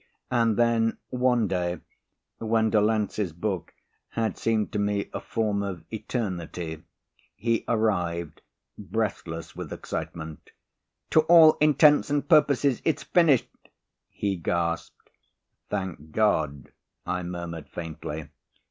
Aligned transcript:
And 0.31 0.57
then, 0.57 0.97
one 1.11 1.47
day, 1.47 1.79
when 2.39 2.71
Delancey's 2.71 3.33
book 3.33 3.75
had 4.09 4.33
become 4.35 4.65
to 4.69 4.79
me 4.79 5.11
a 5.13 5.19
form 5.19 5.61
of 5.61 5.83
eternity, 5.93 6.81
he 7.35 7.63
arrived, 7.67 8.41
breathless 8.79 9.55
with 9.55 9.71
excitement. 9.71 10.49
"To 11.11 11.19
all 11.29 11.53
intents 11.61 12.09
and 12.09 12.27
purposes, 12.27 12.81
it's 12.83 13.03
finished," 13.03 13.51
he 14.09 14.37
gasped. 14.37 15.11
"Thank 15.69 16.13
God," 16.13 16.71
I 17.05 17.21
murmured 17.21 17.69
faintly. 17.69 18.29